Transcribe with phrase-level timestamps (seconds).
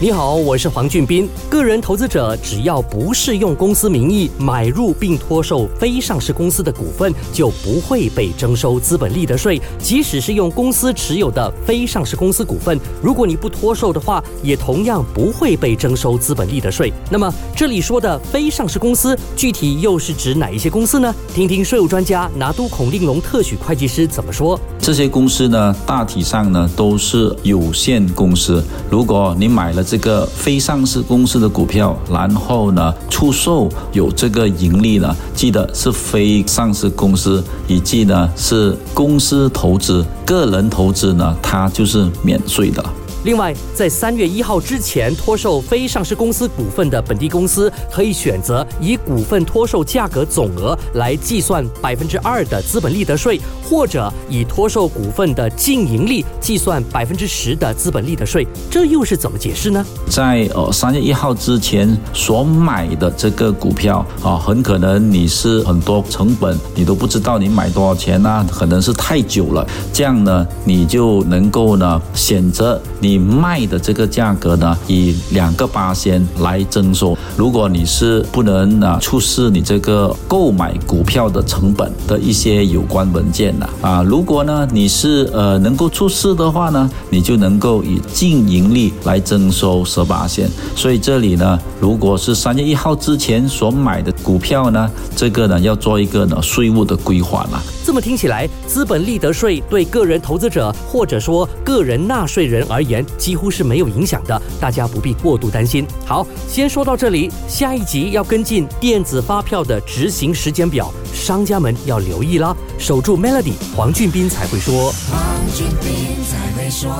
[0.00, 1.28] 你好，我是黄俊斌。
[1.50, 9.60] 个人投资者只要不是用公司名义买入并托售非上市公司的股份，就不会被征收资本利得税。
[9.80, 16.92] 即使是用公司持有的非上市公司股份，如果你不托售的话，也同样不会被征收资本利得税。
[17.10, 21.12] 那么这里说的非上市公司，具体又是指哪一些公司呢？
[21.34, 24.56] 听听税务专家拿督孔令龙特许会计师怎么说。
[24.80, 28.62] 这些公司呢，大体上呢都是有限公司。
[28.88, 42.84] 如果你买了这个非上市公司的股票，然后呢出售有这个盈利呢，记得是非上市公司，以及呢是公司投资，个人投资呢它就是免税的。
[43.24, 58.46] 另外，在三月一号之前脱售非上市公司股份的本地公司，可以选择以股份脱售价格总额来计算百分之二的资本利得税，或者以脱售股份的净盈利计算百分之十的资本利得税。
[58.70, 59.84] 这又是怎么解释呢？
[60.08, 68.46] 在呃三月一号之前所买的这个股票啊，很可能你是很多成本你都不知道你买多少钱呢？
[68.48, 73.07] 可能是太久了，这样呢，你就能够呢选择你。
[73.08, 77.16] 你卖的这个价格呢，以两个八仙来征收。
[77.38, 90.46] 如果你是不能啊出示你这个购买股票的成本的一些有关文件的啊，如果呢你是呃能够出示的话呢，你就能够以净盈利来征收十八仙。
[90.76, 97.62] 所以这里呢，如果是三月一号之前所买的股票呢，这个呢要做一个呢税务的规划了。
[97.86, 105.86] 这么听起来，资本利得税对个人投资者或者说个人纳税人而言几乎是没有影响的，大家不必过度担心。
[106.04, 112.56] 好，先说到这里，下一集要跟进电子发票的执行时间表，商家们要留意啦。
[112.78, 114.92] 守住 Melody，黄俊斌才会说。
[115.10, 115.20] 黄
[115.54, 116.90] 俊斌才会说。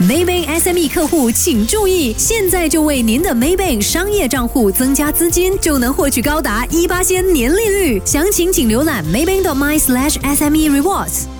[0.00, 8.00] Maybank SME 客户请注意，现在就为您的 Maybank 商业账户增加资金，就能获取高达一八千年利率。
[8.04, 11.39] 详情请浏览 Maybank.my/SME Rewards。